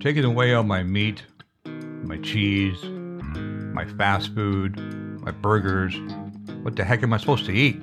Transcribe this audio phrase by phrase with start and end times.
[0.00, 1.24] taking away all my meat,
[1.64, 4.76] my cheese, my fast food,
[5.22, 5.96] my burgers.
[6.62, 7.82] What the heck am I supposed to eat?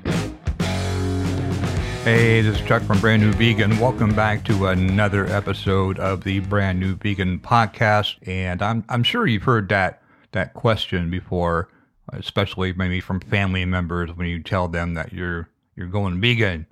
[2.04, 3.79] Hey, this is Chuck from Brand New Vegan.
[3.79, 8.16] Welcome back to another episode of the Brand New Vegan podcast.
[8.27, 10.04] And I'm I'm sure you've heard that
[10.34, 11.70] that question before,
[12.11, 16.68] especially maybe from family members when you tell them that you're you're going vegan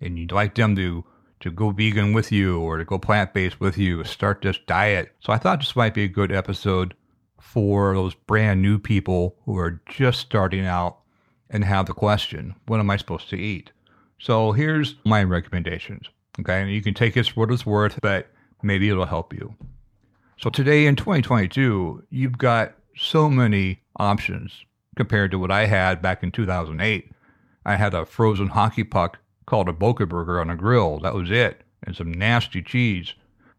[0.00, 1.04] and you'd like them to
[1.40, 5.12] to go vegan with you or to go plant based with you, start this diet.
[5.20, 6.94] So I thought this might be a good episode
[7.40, 10.98] for those brand new people who are just starting out
[11.50, 13.70] and have the question, what am I supposed to eat?
[14.18, 16.08] So here's my recommendations.
[16.40, 16.62] Okay.
[16.62, 18.28] And you can take this for what it's worth, but
[18.62, 19.54] maybe it'll help you.
[20.38, 24.64] So today in 2022, you've got so many options
[24.96, 27.10] compared to what I had back in 2008.
[27.64, 30.98] I had a frozen hockey puck called a Boca Burger on a grill.
[31.00, 31.62] That was it.
[31.82, 33.14] And some nasty cheese.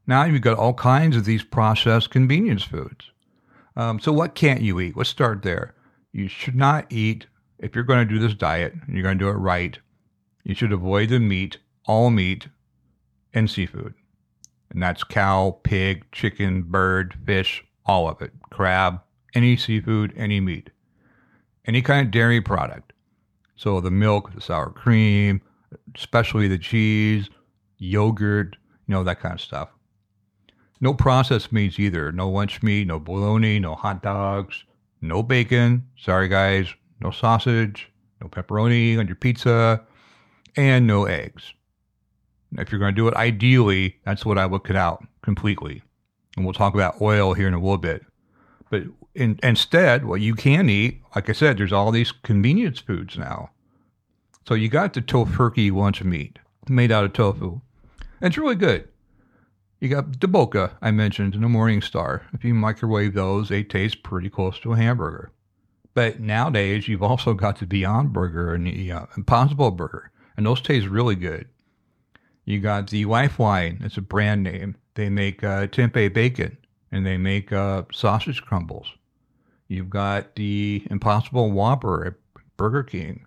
[0.05, 3.11] Now you've got all kinds of these processed convenience foods.
[3.75, 4.97] Um, so what can't you eat?
[4.97, 5.75] Let's start there.
[6.11, 7.27] You should not eat,
[7.59, 9.77] if you're going to do this diet, and you're going to do it right,
[10.43, 12.47] you should avoid the meat, all meat,
[13.33, 13.93] and seafood.
[14.69, 18.31] And that's cow, pig, chicken, bird, fish, all of it.
[18.49, 19.01] Crab,
[19.35, 20.71] any seafood, any meat.
[21.65, 22.93] Any kind of dairy product.
[23.55, 25.41] So the milk, the sour cream,
[25.95, 27.29] especially the cheese,
[27.77, 29.69] yogurt, you know, that kind of stuff.
[30.79, 32.11] No processed meats either.
[32.11, 34.63] No lunch meat, no bologna, no hot dogs,
[35.01, 35.87] no bacon.
[35.97, 36.73] Sorry, guys.
[36.99, 39.83] No sausage, no pepperoni on your pizza,
[40.55, 41.53] and no eggs.
[42.57, 45.83] If you're going to do it ideally, that's what I would cut out completely.
[46.35, 48.03] And we'll talk about oil here in a little bit.
[48.69, 53.17] But in, instead, what you can eat, like I said, there's all these convenience foods
[53.17, 53.51] now.
[54.47, 57.59] So you got the Tofurky lunch meat made out of tofu.
[58.21, 58.87] And it's really good.
[59.81, 62.25] You got the boca I mentioned in the Morning Star.
[62.31, 65.31] If you microwave those, they taste pretty close to a hamburger.
[65.93, 70.61] But nowadays, you've also got the Beyond Burger and the uh, Impossible Burger, and those
[70.61, 71.49] taste really good.
[72.45, 73.83] You got the Lightlife.
[73.83, 74.77] It's a brand name.
[74.95, 76.57] They make uh, tempeh bacon,
[76.91, 78.93] and they make uh, sausage crumbles.
[79.67, 82.13] You've got the Impossible Whopper at
[82.55, 83.25] Burger King.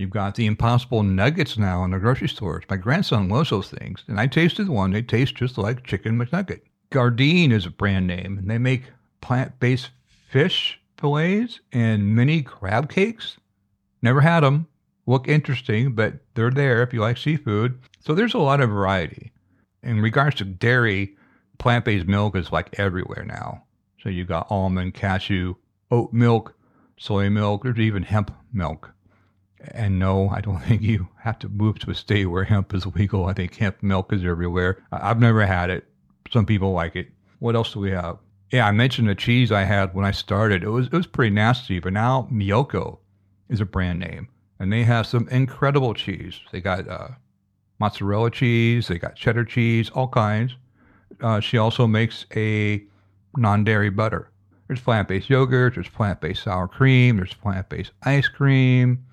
[0.00, 2.64] You've got the Impossible Nuggets now in the grocery stores.
[2.70, 4.92] My grandson loves those things, and I tasted one.
[4.92, 6.62] They taste just like Chicken McNugget.
[6.90, 8.84] Gardein is a brand name, and they make
[9.20, 13.36] plant-based fish fillets and mini crab cakes.
[14.00, 14.68] Never had them.
[15.04, 17.78] Look interesting, but they're there if you like seafood.
[17.98, 19.32] So there's a lot of variety.
[19.82, 21.14] In regards to dairy,
[21.58, 23.64] plant-based milk is like everywhere now.
[24.02, 25.56] So you've got almond, cashew,
[25.90, 26.56] oat milk,
[26.96, 28.94] soy milk, there's even hemp milk.
[29.68, 32.86] And no, I don't think you have to move to a state where hemp is
[32.86, 33.26] legal.
[33.26, 34.82] I think hemp milk is everywhere.
[34.92, 35.86] I've never had it.
[36.30, 37.08] Some people like it.
[37.40, 38.18] What else do we have?
[38.50, 40.62] Yeah, I mentioned the cheese I had when I started.
[40.62, 42.98] It was it was pretty nasty, but now Miyoko
[43.48, 44.28] is a brand name,
[44.58, 46.40] and they have some incredible cheese.
[46.50, 47.08] They got uh,
[47.78, 50.56] mozzarella cheese, they got cheddar cheese, all kinds.
[51.20, 52.82] Uh, she also makes a
[53.36, 54.30] non-dairy butter.
[54.66, 59.04] There's plant-based yogurt, there's plant-based sour cream, there's plant-based ice cream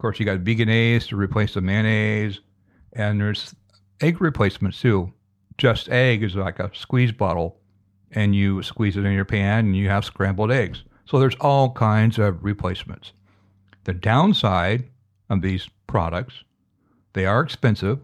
[0.00, 2.40] course, you got Vegenaise to replace the mayonnaise,
[2.94, 3.54] and there's
[4.00, 5.12] egg replacements too.
[5.58, 7.58] Just Egg is like a squeeze bottle,
[8.12, 10.84] and you squeeze it in your pan, and you have scrambled eggs.
[11.04, 13.12] So there's all kinds of replacements.
[13.84, 14.84] The downside
[15.28, 16.44] of these products,
[17.12, 18.00] they are expensive.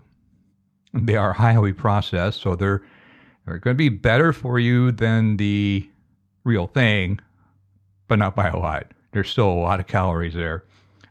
[0.93, 2.83] They are highly processed, so they're
[3.47, 5.89] they're going to be better for you than the
[6.43, 7.21] real thing,
[8.09, 8.91] but not by a lot.
[9.13, 10.65] There's still a lot of calories there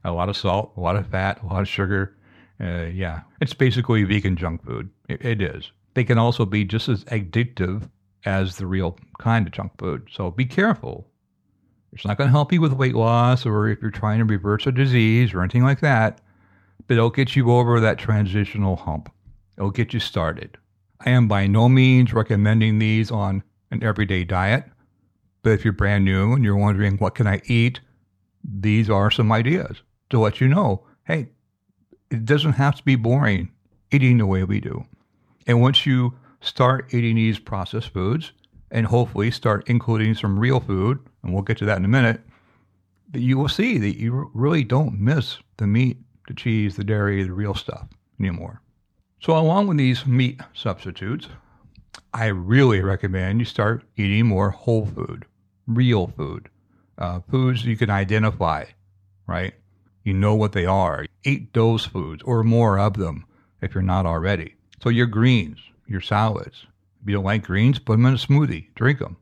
[0.05, 2.16] a lot of salt, a lot of fat, a lot of sugar.
[2.61, 4.89] Uh, yeah, it's basically vegan junk food.
[5.09, 5.71] It, it is.
[5.95, 7.89] They can also be just as addictive
[8.25, 10.07] as the real kind of junk food.
[10.11, 11.07] So be careful.
[11.91, 14.67] It's not going to help you with weight loss or if you're trying to reverse
[14.67, 16.22] a disease or anything like that,
[16.87, 19.11] but it'll get you over that transitional hump.
[19.57, 20.57] It'll get you started.
[21.05, 24.66] I am by no means recommending these on an everyday diet,
[25.41, 27.79] but if you're brand new and you're wondering what can I eat,
[28.43, 31.29] these are some ideas to let you know hey,
[32.09, 33.52] it doesn't have to be boring
[33.91, 34.84] eating the way we do.
[35.47, 38.31] And once you start eating these processed foods
[38.72, 42.22] and hopefully start including some real food, and we'll get to that in a minute,
[43.13, 45.97] you will see that you really don't miss the meat,
[46.28, 47.87] the cheese, the dairy, the real stuff
[48.19, 48.61] anymore.
[49.22, 51.28] So, along with these meat substitutes,
[52.13, 55.25] I really recommend you start eating more whole food,
[55.67, 56.49] real food,
[56.97, 58.66] uh, foods you can identify,
[59.28, 59.53] right?
[60.05, 61.07] You know what they are.
[61.23, 63.25] Eat those foods or more of them
[63.59, 64.53] if you're not already.
[64.81, 65.57] So your greens,
[65.87, 66.67] your salads,
[67.02, 68.67] If you don't like greens, put them in a smoothie.
[68.75, 69.17] Drink them.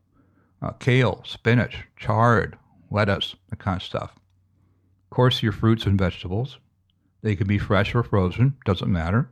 [0.61, 2.57] Uh, kale, spinach, chard,
[2.91, 4.11] lettuce, that kind of stuff.
[4.11, 6.59] Of course, your fruits and vegetables.
[7.21, 9.29] They can be fresh or frozen, doesn't matter.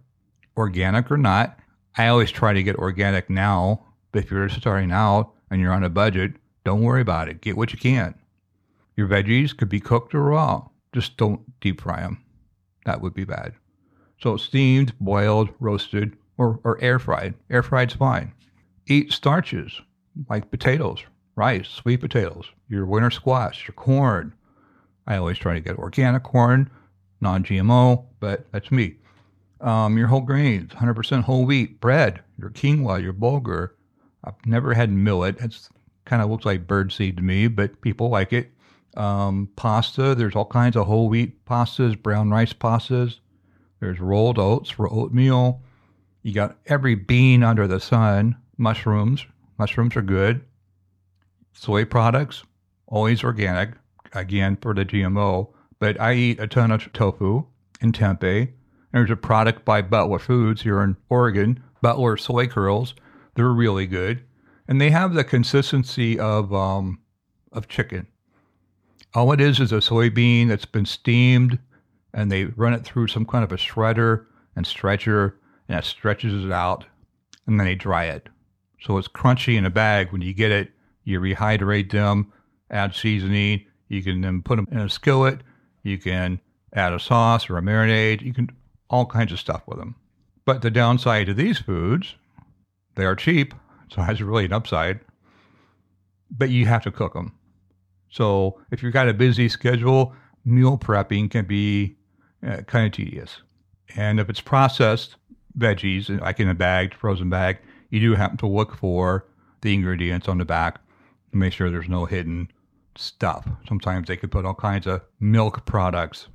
[0.55, 1.59] Organic or not.
[1.97, 3.83] I always try to get organic now,
[4.13, 7.41] but if you're starting out and you're on a budget, don't worry about it.
[7.41, 8.15] Get what you can.
[8.95, 10.67] Your veggies could be cooked or raw.
[10.93, 12.23] Just don't deep fry them.
[12.85, 13.53] That would be bad.
[14.21, 17.35] So steamed, boiled, roasted, or, or air fried.
[17.49, 18.33] Air fried's fine.
[18.87, 19.81] Eat starches
[20.29, 21.03] like potatoes,
[21.35, 24.33] rice, sweet potatoes, your winter squash, your corn.
[25.07, 26.69] I always try to get organic corn,
[27.21, 28.95] non GMO, but that's me.
[29.61, 33.71] Um, your whole grains, 100% whole wheat, bread, your quinoa, your bulgur.
[34.23, 35.37] I've never had millet.
[35.39, 35.69] It's
[36.05, 38.51] kind of looks like birdseed to me, but people like it.
[38.95, 43.19] Um, pasta, there's all kinds of whole wheat pastas, brown rice pastas.
[43.79, 45.61] There's rolled oats for oatmeal.
[46.23, 48.35] You got every bean under the sun.
[48.57, 49.25] Mushrooms,
[49.57, 50.41] mushrooms are good.
[51.53, 52.43] Soy products,
[52.87, 53.71] always organic,
[54.13, 55.49] again for the GMO.
[55.79, 57.45] But I eat a ton of tofu
[57.81, 58.51] and tempeh.
[58.91, 62.93] There's a product by Butler Foods here in Oregon, Butler soy curls.
[63.35, 64.23] They're really good,
[64.67, 66.99] and they have the consistency of um,
[67.51, 68.07] of chicken.
[69.13, 71.59] All it is is a soybean that's been steamed,
[72.13, 74.25] and they run it through some kind of a shredder
[74.55, 75.37] and stretcher,
[75.67, 76.85] and it stretches it out,
[77.45, 78.29] and then they dry it.
[78.81, 80.11] So it's crunchy in a bag.
[80.11, 80.71] When you get it,
[81.03, 82.31] you rehydrate them,
[82.69, 83.65] add seasoning.
[83.89, 85.41] You can then put them in a skillet.
[85.83, 86.39] You can
[86.73, 88.21] add a sauce or a marinade.
[88.21, 88.49] You can
[88.89, 89.95] all kinds of stuff with them.
[90.45, 92.15] But the downside to these foods,
[92.95, 93.53] they are cheap,
[93.89, 95.01] so that's really an upside.
[96.29, 97.33] But you have to cook them.
[98.11, 100.13] So if you've got a busy schedule,
[100.45, 101.95] meal prepping can be
[102.45, 103.41] uh, kind of tedious.
[103.95, 105.15] And if it's processed
[105.57, 107.59] veggies, like in a bag, frozen bag,
[107.89, 109.25] you do have to look for
[109.61, 110.79] the ingredients on the back
[111.31, 112.51] to make sure there's no hidden
[112.95, 113.47] stuff.
[113.67, 116.27] Sometimes they could put all kinds of milk products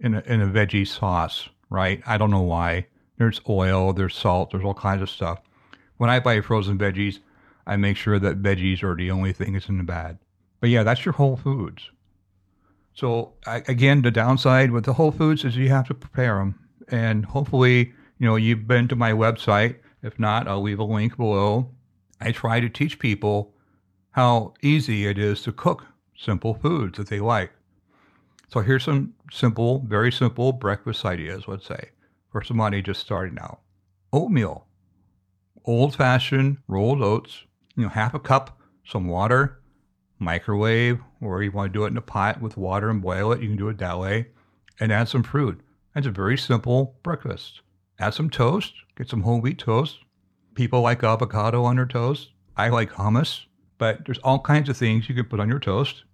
[0.00, 2.02] in a, in a veggie sauce, right?
[2.06, 2.86] I don't know why.
[3.18, 5.40] There's oil, there's salt, there's all kinds of stuff.
[5.96, 7.18] When I buy frozen veggies,
[7.66, 10.18] I make sure that veggies are the only thing that's in the bag.
[10.60, 11.90] But yeah, that's your Whole Foods.
[12.94, 16.58] So I, again, the downside with the Whole Foods is you have to prepare them,
[16.88, 19.76] and hopefully, you know, you've been to my website.
[20.02, 21.70] If not, I'll leave a link below.
[22.20, 23.54] I try to teach people
[24.12, 25.84] how easy it is to cook
[26.16, 27.52] simple foods that they like.
[28.48, 31.44] So here's some simple, very simple breakfast ideas.
[31.46, 31.90] Let's say
[32.32, 33.60] for somebody just starting out,
[34.12, 34.66] oatmeal,
[35.66, 37.42] old-fashioned rolled oats.
[37.76, 39.60] You know, half a cup, some water,
[40.18, 43.40] microwave, or you want to do it in a pot with water and boil it,
[43.40, 44.28] you can do it that way,
[44.80, 45.60] and add some fruit.
[45.94, 47.60] It's a very simple breakfast.
[47.98, 49.98] Add some toast, get some whole wheat toast.
[50.54, 52.30] People like avocado on their toast.
[52.56, 53.44] I like hummus,
[53.78, 56.04] but there's all kinds of things you can put on your toast.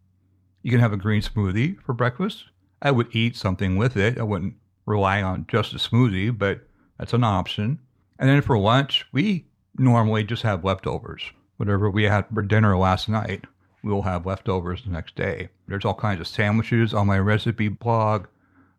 [0.63, 2.45] You can have a green smoothie for breakfast.
[2.81, 4.19] I would eat something with it.
[4.19, 4.55] I wouldn't
[4.87, 6.61] rely on just a smoothie, but
[6.99, 7.81] that's an option.
[8.19, 9.47] And then for lunch, we
[9.77, 11.23] normally just have leftovers.
[11.57, 13.45] Whatever we had for dinner last night,
[13.83, 15.49] we'll have leftovers the next day.
[15.67, 18.27] There's all kinds of sandwiches on my recipe blog.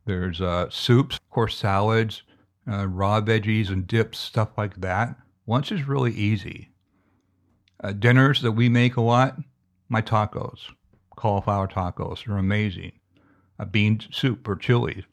[0.06, 2.24] There's uh, soups, of course, salads,
[2.70, 5.16] uh, raw veggies and dips, stuff like that.
[5.48, 6.70] Lunch is really easy.
[7.84, 9.38] Uh, dinners that we make a lot,
[9.90, 10.60] my tacos,
[11.16, 12.94] cauliflower tacos, are amazing.
[13.60, 15.06] A bean soup or chili,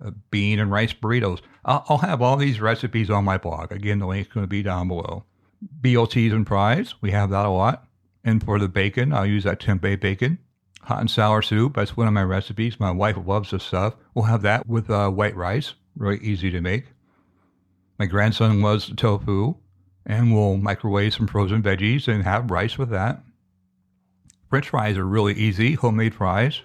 [0.00, 1.40] a bean and rice burritos.
[1.64, 3.72] I'll, I'll have all these recipes on my blog.
[3.72, 5.24] Again, the link's going to be down below.
[5.80, 7.86] BLTs and fries, we have that a lot.
[8.24, 10.38] And for the bacon, I'll use that tempeh bacon.
[10.82, 12.80] Hot and sour soup, that's one of my recipes.
[12.80, 13.94] My wife loves this stuff.
[14.14, 16.86] We'll have that with uh, white rice, really easy to make.
[17.98, 19.54] My grandson loves tofu,
[20.04, 23.22] and we'll microwave some frozen veggies and have rice with that.
[24.50, 26.62] French fries are really easy, homemade fries.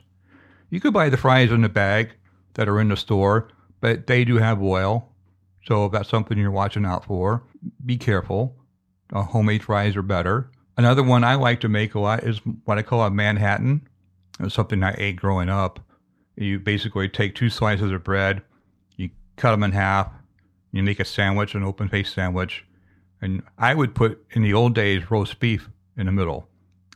[0.70, 2.12] You could buy the fries in a bag
[2.56, 3.50] that are in the store,
[3.80, 5.10] but they do have oil.
[5.66, 7.44] So if that's something you're watching out for,
[7.86, 8.56] be careful.
[9.14, 10.50] Uh, homemade fries are better.
[10.78, 13.88] Another one I like to make a lot is what I call a Manhattan.
[14.40, 15.80] It's something I ate growing up.
[16.36, 18.44] You basically take two slices of bread,
[18.96, 20.12] you cut them in half,
[20.72, 22.64] you make a sandwich, an open faced sandwich.
[23.22, 25.68] And I would put, in the old days, roast beef
[25.98, 26.48] in the middle.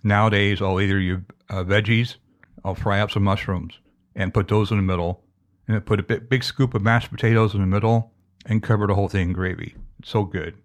[0.03, 2.17] Nowadays, I'll either use uh, veggies,
[2.63, 3.79] I'll fry up some mushrooms
[4.15, 5.23] and put those in the middle.
[5.67, 8.11] And then put a big, big scoop of mashed potatoes in the middle
[8.45, 9.75] and cover the whole thing in gravy.
[10.00, 10.55] It's so good.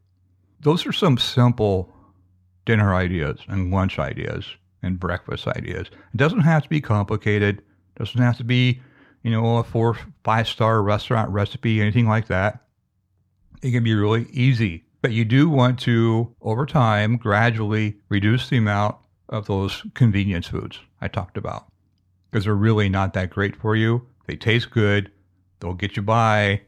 [0.61, 1.94] Those are some simple
[2.66, 4.44] dinner ideas and lunch ideas
[4.82, 5.87] and breakfast ideas.
[6.12, 7.58] It doesn't have to be complicated.
[7.61, 8.82] It doesn't have to be,
[9.23, 12.62] you know, a four, five star restaurant recipe, anything like that.
[13.62, 18.56] It can be really easy But you do want to, over time, gradually reduce the
[18.58, 18.96] amount
[19.28, 21.66] of those convenience foods I talked about
[22.30, 24.06] because they're really not that great for you.
[24.26, 25.11] They taste good,
[25.61, 26.62] they'll get you by,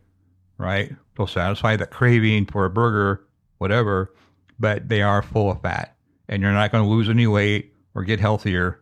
[0.57, 0.95] right?
[1.17, 3.27] They'll satisfy that craving for a burger,
[3.59, 4.15] whatever,
[4.59, 5.97] but they are full of fat
[6.29, 8.81] and you're not going to lose any weight or get healthier,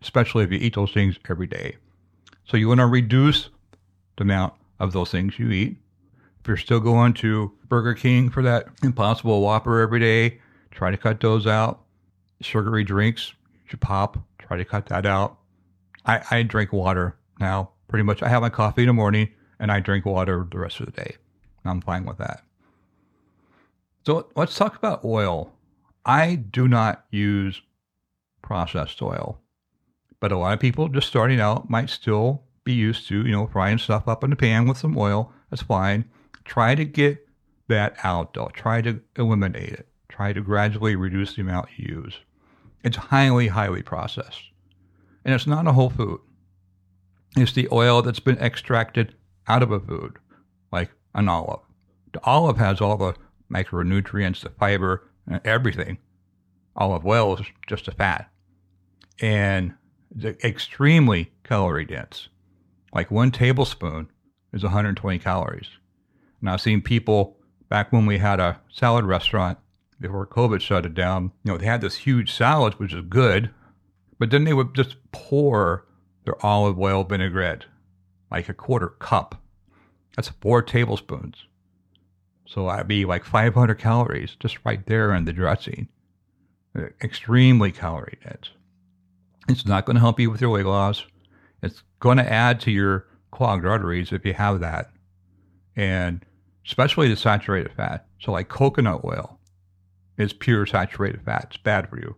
[0.00, 1.76] especially if you eat those things every day.
[2.44, 3.48] So you want to reduce
[4.16, 5.76] the amount of those things you eat.
[6.40, 10.40] If you're still going to Burger King for that Impossible Whopper every day,
[10.72, 11.82] try to cut those out.
[12.40, 13.32] Sugary drinks,
[13.70, 15.38] you pop, try to cut that out.
[16.04, 18.22] I, I drink water now, pretty much.
[18.22, 19.28] I have my coffee in the morning
[19.60, 21.16] and I drink water the rest of the day.
[21.64, 22.42] I'm fine with that.
[24.04, 25.52] So let's talk about oil.
[26.04, 27.62] I do not use
[28.42, 29.40] processed oil,
[30.18, 33.46] but a lot of people just starting out might still be used to, you know,
[33.46, 35.32] frying stuff up in the pan with some oil.
[35.50, 36.04] That's fine.
[36.44, 37.26] Try to get
[37.68, 38.50] that out though.
[38.52, 39.88] Try to eliminate it.
[40.08, 42.18] Try to gradually reduce the amount you use.
[42.84, 44.50] It's highly, highly processed.
[45.24, 46.20] And it's not a whole food.
[47.36, 49.14] It's the oil that's been extracted
[49.46, 50.18] out of a food,
[50.72, 51.60] like an olive.
[52.12, 53.14] The olive has all the
[53.52, 55.08] micronutrients, the fiber,
[55.44, 55.98] everything.
[56.76, 58.30] Olive oil is just a fat.
[59.20, 59.74] And
[60.42, 62.28] extremely calorie dense.
[62.94, 64.10] Like one tablespoon
[64.52, 65.68] is 120 calories.
[66.40, 67.36] And I've seen people
[67.68, 69.58] back when we had a salad restaurant
[70.00, 73.50] before COVID shut it down, you know, they had this huge salad, which is good,
[74.18, 75.86] but then they would just pour
[76.24, 77.66] their olive oil vinaigrette,
[78.30, 79.40] like a quarter cup.
[80.16, 81.46] That's four tablespoons.
[82.52, 85.88] So that'd be like 500 calories just right there in the dressing.
[87.02, 88.50] Extremely calorie dense.
[89.48, 91.04] It's not going to help you with your weight loss.
[91.62, 94.90] It's going to add to your clogged arteries if you have that.
[95.76, 96.24] And
[96.66, 98.06] especially the saturated fat.
[98.20, 99.38] So, like coconut oil
[100.18, 101.48] is pure saturated fat.
[101.48, 102.16] It's bad for you.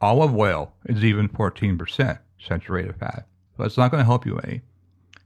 [0.00, 3.26] Olive oil is even 14% saturated fat.
[3.56, 4.62] So, it's not going to help you any.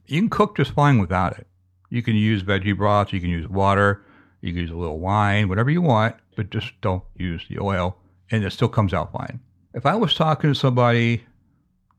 [0.07, 1.47] You can cook just fine without it.
[1.89, 4.03] You can use veggie broth, you can use water,
[4.43, 7.97] you can use a little wine, whatever you want, but just don't use the oil,
[8.29, 9.39] and it still comes out fine.
[9.73, 11.23] If I was talking to somebody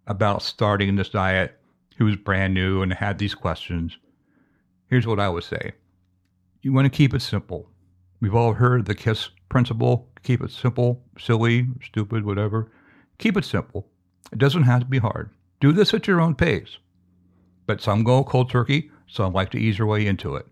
[0.06, 1.58] about starting this diet
[1.96, 3.96] who was brand new and had these questions,
[4.88, 5.72] here's what I would say
[6.60, 7.70] you want to keep it simple.
[8.20, 12.70] We've all heard the KISS principle keep it simple, silly, stupid, whatever.
[13.18, 13.86] Keep it simple.
[14.32, 15.30] It doesn't have to be hard.
[15.60, 16.78] Do this at your own pace.
[17.66, 20.46] But some go cold turkey, some like to ease their way into it.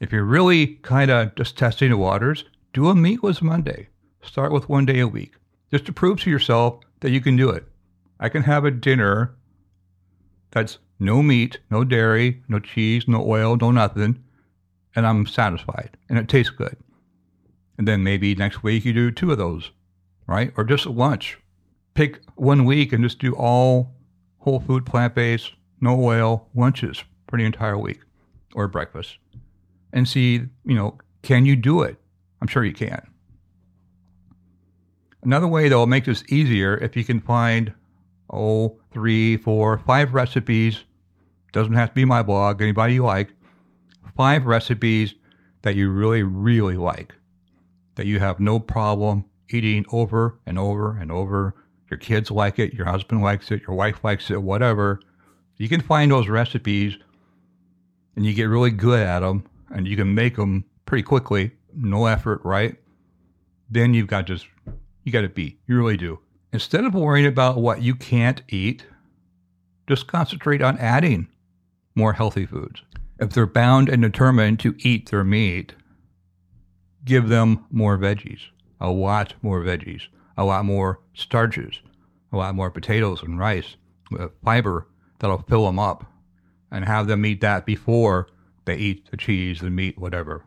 [0.00, 3.88] If you're really kind of just testing the waters, do a meatless Monday.
[4.22, 5.34] Start with one day a week,
[5.72, 7.66] just to prove to yourself that you can do it.
[8.20, 9.34] I can have a dinner
[10.52, 14.22] that's no meat, no dairy, no cheese, no oil, no nothing,
[14.94, 16.76] and I'm satisfied and it tastes good.
[17.76, 19.72] And then maybe next week you do two of those,
[20.26, 20.52] right?
[20.56, 21.38] Or just a lunch.
[21.94, 23.94] Pick one week and just do all
[24.38, 28.00] whole food, plant based, no oil lunches for the entire week
[28.54, 29.18] or breakfast
[29.92, 31.96] and see, you know, can you do it?
[32.40, 33.02] I'm sure you can.
[35.22, 37.72] Another way that will make this easier if you can find,
[38.32, 40.84] oh, three, four, five recipes,
[41.52, 43.30] doesn't have to be my blog, anybody you like,
[44.16, 45.14] five recipes
[45.62, 47.14] that you really, really like,
[47.96, 51.54] that you have no problem eating over and over and over.
[51.90, 55.00] Your kids like it, your husband likes it, your wife likes it, whatever.
[55.56, 56.96] You can find those recipes
[58.14, 62.06] and you get really good at them and you can make them pretty quickly, no
[62.06, 62.76] effort, right?
[63.70, 64.46] Then you've got just,
[65.04, 65.60] you got to beat.
[65.66, 66.20] You really do.
[66.52, 68.86] Instead of worrying about what you can't eat,
[69.86, 71.28] just concentrate on adding
[71.94, 72.82] more healthy foods.
[73.18, 75.74] If they're bound and determined to eat their meat,
[77.04, 78.40] give them more veggies,
[78.80, 80.02] a lot more veggies,
[80.36, 81.80] a lot more starches,
[82.32, 83.76] a lot more potatoes and rice,
[84.10, 84.86] with fiber
[85.18, 86.04] that'll fill them up,
[86.70, 88.28] and have them eat that before
[88.68, 90.44] they eat the cheese, the meat, whatever.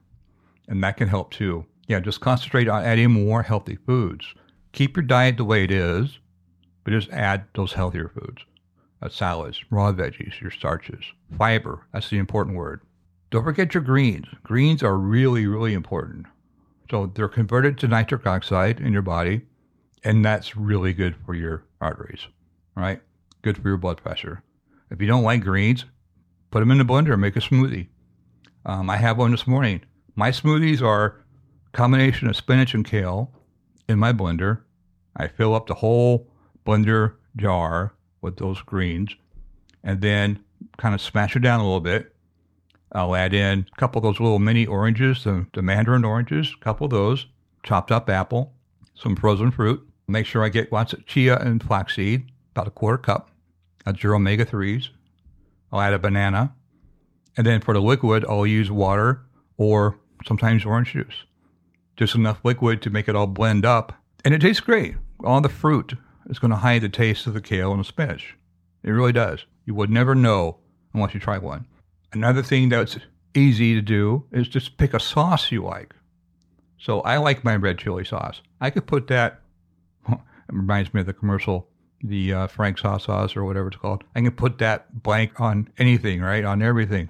[0.67, 1.65] And that can help too.
[1.87, 4.33] Yeah, just concentrate on adding more healthy foods.
[4.71, 6.19] Keep your diet the way it is,
[6.83, 8.43] but just add those healthier foods
[9.01, 11.03] uh, salads, raw veggies, your starches,
[11.37, 11.87] fiber.
[11.91, 12.81] That's the important word.
[13.31, 14.27] Don't forget your greens.
[14.43, 16.27] Greens are really, really important.
[16.89, 19.41] So they're converted to nitric oxide in your body,
[20.03, 22.27] and that's really good for your arteries,
[22.75, 23.01] right?
[23.41, 24.43] Good for your blood pressure.
[24.89, 25.85] If you don't like greens,
[26.51, 27.87] put them in the blender and make a smoothie.
[28.65, 29.81] Um, I have one this morning.
[30.15, 31.21] My smoothies are
[31.71, 33.31] combination of spinach and kale
[33.87, 34.61] in my blender.
[35.15, 36.27] I fill up the whole
[36.65, 39.15] blender jar with those greens
[39.83, 40.43] and then
[40.77, 42.13] kind of smash it down a little bit.
[42.91, 46.63] I'll add in a couple of those little mini oranges, the, the mandarin oranges, a
[46.63, 47.25] couple of those,
[47.63, 48.53] chopped up apple,
[48.93, 49.87] some frozen fruit.
[50.07, 53.31] Make sure I get lots of chia and flaxseed, about a quarter cup.
[53.85, 54.89] That's your omega 3s.
[55.71, 56.53] I'll add a banana.
[57.37, 59.21] And then for the liquid, I'll use water
[59.57, 61.23] or sometimes orange juice.
[61.95, 63.93] Just enough liquid to make it all blend up.
[64.25, 64.95] And it tastes great.
[65.23, 65.93] All the fruit
[66.29, 68.35] is going to hide the taste of the kale and the spinach.
[68.83, 69.45] It really does.
[69.65, 70.57] You would never know
[70.93, 71.65] unless you try one.
[72.13, 72.97] Another thing that's
[73.33, 75.95] easy to do is just pick a sauce you like.
[76.77, 78.41] So I like my red chili sauce.
[78.59, 79.41] I could put that,
[80.09, 80.17] it
[80.49, 81.67] reminds me of the commercial
[82.03, 84.03] the uh, Frank's hot sauce or whatever it's called.
[84.15, 86.43] I can put that blank on anything, right?
[86.43, 87.09] On everything.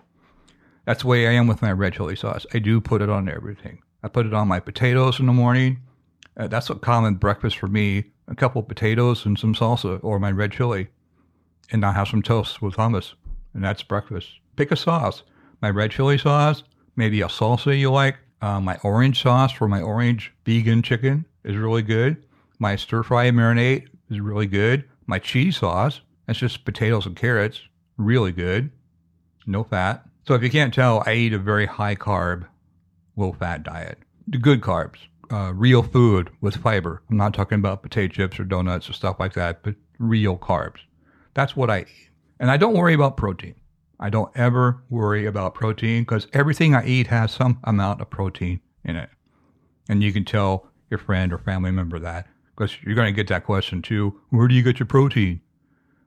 [0.86, 2.46] That's the way I am with my red chili sauce.
[2.54, 3.82] I do put it on everything.
[4.04, 5.80] I put it on my potatoes in the morning.
[6.38, 8.06] Uh, that's a common breakfast for me.
[8.28, 10.88] A couple potatoes and some salsa or my red chili.
[11.72, 13.14] And I have some toast with hummus.
[13.54, 14.40] And that's breakfast.
[14.56, 15.24] Pick a sauce.
[15.62, 16.64] My red chili sauce,
[16.96, 18.18] maybe a salsa you like.
[18.42, 22.26] Uh, my orange sauce for my orange vegan chicken is really good.
[22.58, 24.86] My stir fry marinade is really good.
[25.06, 27.62] My cheese sauce, that's just potatoes and carrots,
[27.98, 28.72] really good.
[29.46, 30.06] No fat.
[30.28, 32.48] So if you can't tell, I eat a very high carb,
[33.16, 33.98] low fat diet.
[34.28, 34.98] The good carbs,
[35.32, 37.02] uh, real food with fiber.
[37.10, 40.80] I'm not talking about potato chips or donuts or stuff like that, but real carbs.
[41.34, 42.10] That's what I eat.
[42.40, 43.56] And I don't worry about protein.
[44.00, 48.60] I don't ever worry about protein because everything I eat has some amount of protein
[48.84, 49.10] in it.
[49.90, 53.28] And you can tell your friend or family member that because you're going to get
[53.30, 54.20] that question too.
[54.30, 55.42] Where do you get your protein?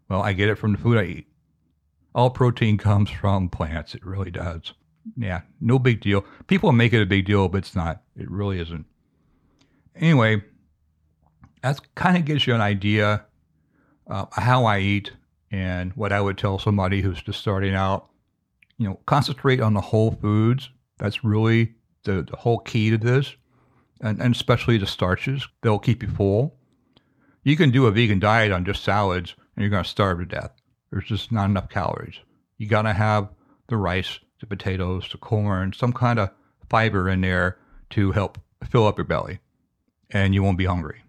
[0.08, 1.26] Well, I get it from the food I eat.
[2.14, 3.94] All protein comes from plants.
[3.94, 4.72] It really does.
[5.16, 6.24] Yeah, no big deal.
[6.46, 8.02] People make it a big deal, but it's not.
[8.16, 8.86] It really isn't.
[9.96, 10.42] Anyway,
[11.62, 13.24] that kind of gives you an idea
[14.06, 15.12] uh, how I eat
[15.50, 18.08] and what I would tell somebody who's just starting out.
[18.78, 20.70] You know, concentrate on the whole foods.
[20.98, 23.34] That's really the, the whole key to this
[24.00, 25.46] and, and especially the starches.
[25.62, 26.56] They'll keep you full.
[27.42, 30.24] You can do a vegan diet on just salads and you're going to starve to
[30.24, 30.52] death.
[30.94, 32.20] There's just not enough calories.
[32.56, 33.28] You got to have
[33.66, 36.30] the rice, the potatoes, the corn, some kind of
[36.70, 37.58] fiber in there
[37.90, 38.38] to help
[38.70, 39.40] fill up your belly
[40.10, 41.02] and you won't be hungry.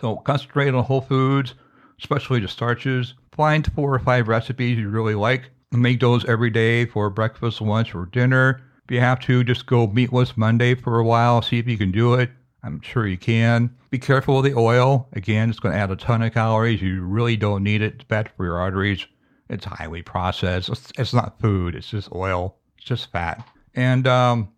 [0.00, 1.52] So concentrate on whole foods,
[1.98, 3.12] especially the starches.
[3.32, 7.94] Find four or five recipes you really like make those every day for breakfast, lunch,
[7.94, 8.62] or dinner.
[8.86, 11.90] If you have to, just go meatless Monday for a while, see if you can
[11.92, 12.30] do it.
[12.64, 13.74] I'm sure you can.
[13.90, 15.06] Be careful with the oil.
[15.12, 16.80] Again, it's going to add a ton of calories.
[16.80, 17.94] You really don't need it.
[17.96, 19.06] It's bad for your arteries.
[19.50, 20.70] It's highly processed.
[20.70, 21.74] It's, it's not food.
[21.74, 22.56] It's just oil.
[22.78, 23.46] It's just fat.
[23.74, 24.48] And um,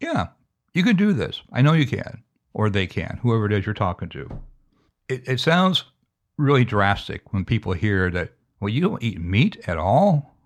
[0.00, 0.28] yeah,
[0.74, 1.40] you can do this.
[1.52, 4.28] I know you can, or they can, whoever it is you're talking to.
[5.08, 5.84] It, it sounds
[6.36, 10.36] really drastic when people hear that, well, you don't eat meat at all?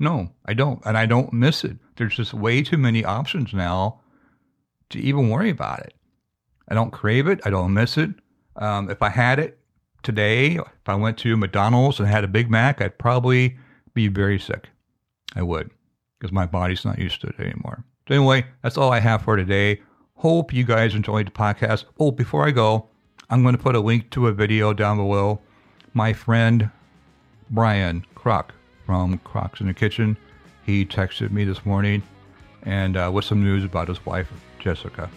[0.00, 0.80] No, I don't.
[0.84, 1.76] And I don't miss it.
[1.96, 4.00] There's just way too many options now
[4.90, 5.94] to even worry about it.
[6.68, 7.40] I don't crave it.
[7.44, 8.10] I don't miss it.
[8.56, 9.58] Um, if I had it
[10.02, 13.56] today, if I went to McDonald's and had a Big Mac, I'd probably
[13.94, 14.68] be very sick.
[15.34, 15.70] I would,
[16.18, 17.84] because my body's not used to it anymore.
[18.08, 19.82] So, anyway, that's all I have for today.
[20.14, 21.84] Hope you guys enjoyed the podcast.
[22.00, 22.88] Oh, before I go,
[23.30, 25.40] I'm going to put a link to a video down below.
[25.94, 26.70] My friend
[27.50, 28.50] Brian Kroc
[28.84, 30.16] from Krocs in the Kitchen.
[30.64, 32.02] He texted me this morning
[32.62, 35.10] and uh, with some news about his wife, Jessica.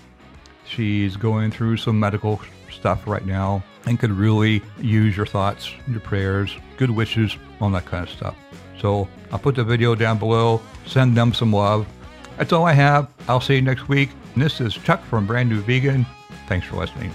[0.65, 5.99] She's going through some medical stuff right now and could really use your thoughts, your
[5.99, 8.35] prayers, good wishes, all that kind of stuff.
[8.79, 10.61] So I'll put the video down below.
[10.85, 11.87] Send them some love.
[12.37, 13.09] That's all I have.
[13.27, 14.09] I'll see you next week.
[14.33, 16.05] And this is Chuck from Brand New Vegan.
[16.47, 17.11] Thanks for listening.